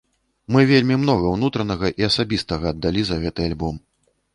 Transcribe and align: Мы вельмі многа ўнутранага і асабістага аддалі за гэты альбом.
Мы 0.55 0.63
вельмі 0.71 0.97
многа 1.01 1.25
ўнутранага 1.35 1.95
і 2.03 2.11
асабістага 2.11 2.65
аддалі 2.77 3.01
за 3.15 3.23
гэты 3.27 3.41
альбом. 3.53 3.75